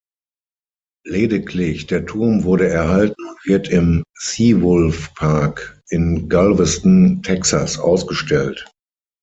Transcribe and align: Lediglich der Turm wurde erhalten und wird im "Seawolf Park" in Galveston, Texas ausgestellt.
Lediglich 1.05 1.85
der 1.85 2.07
Turm 2.07 2.43
wurde 2.43 2.67
erhalten 2.67 3.23
und 3.29 3.45
wird 3.45 3.69
im 3.69 4.03
"Seawolf 4.17 5.13
Park" 5.13 5.79
in 5.89 6.27
Galveston, 6.27 7.21
Texas 7.21 7.77
ausgestellt. 7.77 8.65